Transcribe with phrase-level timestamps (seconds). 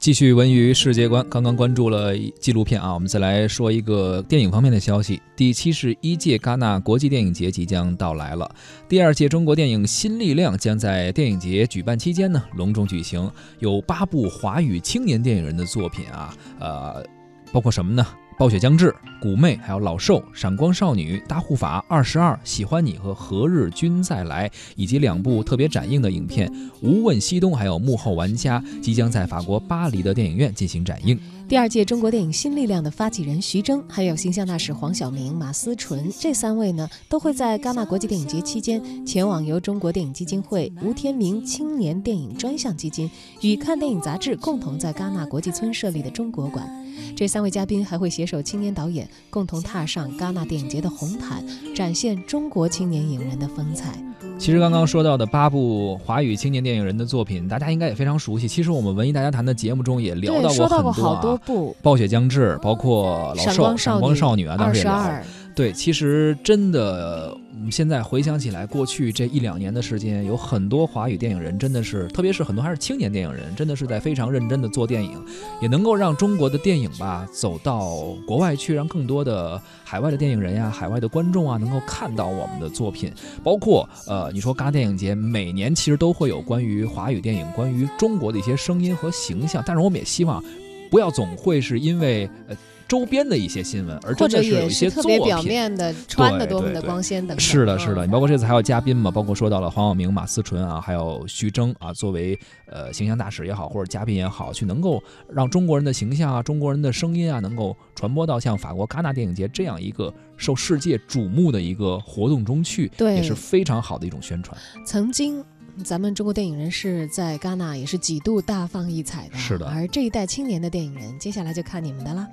[0.00, 5.20] 继续文娱世界观，刚刚关注了纪录片啊，我们再来说一个电影方面的消息。
[5.36, 8.50] 第七十一届戛纳国际电影节即将到来了，
[8.88, 17.04] 第二届中国电影新力量将在电影节举办期间呢隆重举行，有八部华语青年电影人的作品啊，呃，
[17.52, 18.06] 包括什么呢？
[18.40, 26.48] 暴雪将至、古妹，还有老兽、闪光少女、大护法、二十二、喜欢你和何日君再来，以及两部特别展映的影片
[26.80, 31.20] 《无问西东》还有幕后玩家，即将在法国巴黎的电影院进行展映。
[31.50, 43.10] 第二届中国电影新力量的发起人徐峥，还有形象大使黄晓明、马思纯这三位呢，都会在戛纳国际电影节期间前往由中国电影基金会、吴天明青年电影专项基金
[43.40, 46.70] 与看电影杂志共同在戛纳国际村设立的中国馆。
[47.16, 51.44] 这三位嘉宾还会携手青年导演，共同踏上戛纳电影节的红毯，
[51.74, 54.00] 展现中国青年影人的风采。
[54.40, 58.48] 其实刚刚说到的八部华语青年电影人的作品，大家应该也非常熟悉。
[58.48, 61.38] 其实我们文艺大家谈的节目中也聊到过很多啊，
[61.82, 65.22] 暴雪将至，包括老兽、闪光少女啊，当时也聊。
[65.54, 75.22] 对，其实真的，我们现在回想起来，过去这一两年的时间，有很多华语电影人，真的是，特别是很多还是青年电影人，真的是在非常认真的做电影，
[75.60, 83.12] 也能够让中国的电影吧走到国外去，让更多的海外的电影人呀、海外的观众啊，能够看到我们的作品。
[83.42, 90.42] 包括呃，你说戛电影节每年其实都会有关于华语电影、关于中国的一些声音和形象，但是我们也希望，
[90.90, 92.56] 不要总会是因为呃。
[92.90, 97.38] 周边的一些新闻，而真的是有一些特别，表面的穿的多么的光鲜等。
[97.38, 105.00] 是的，是的，你包括这次还有嘉宾嘛，包括说到了黄晓明、马思纯啊，还有徐峥啊，作为呃形象大使也好，或者嘉宾也好，去能够
[105.32, 114.60] 让中国人的形象啊、中国人的声音啊，能够传播到像法国戛纳电影节这样一个受世界瞩目的一个活动中去，对，也是非常好的一种宣传。
[114.84, 115.44] 曾经。
[115.84, 119.66] 咱们中国电影人是在戛纳也是几度大放异彩的，是的。
[119.66, 122.26] 而这一代青年的电影人，接下来就看你们的了。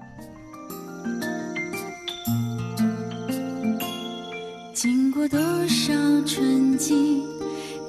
[5.17, 5.91] 过多少
[6.27, 7.23] 春季，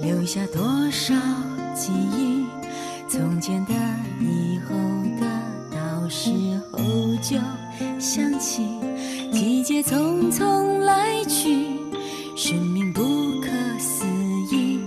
[0.00, 1.14] 留下多少
[1.74, 2.46] 记忆？
[3.06, 3.74] 从前的、
[4.18, 4.74] 以后
[5.20, 5.26] 的，
[5.70, 6.30] 到时
[6.72, 6.80] 候
[7.20, 7.36] 就
[8.00, 8.66] 想起。
[9.30, 11.66] 季节匆匆来去，
[12.34, 13.02] 生命不
[13.42, 14.06] 可思
[14.50, 14.80] 议。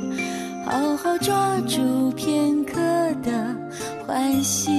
[0.65, 2.73] 好好抓住片刻
[3.21, 3.55] 的
[4.07, 4.71] 欢喜。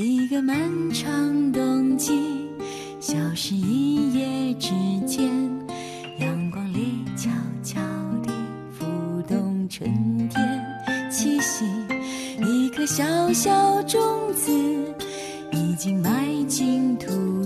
[0.00, 0.56] 一个漫
[0.92, 2.12] 长冬季，
[3.00, 4.70] 消失一夜之
[5.04, 5.28] 间，
[6.20, 7.28] 阳光里悄
[7.64, 7.80] 悄
[8.22, 8.30] 地
[8.70, 8.86] 浮
[9.26, 9.92] 动春
[10.28, 11.64] 天气息。
[12.46, 14.00] 一颗小小种
[14.36, 14.52] 子，
[15.50, 17.37] 已经埋进土。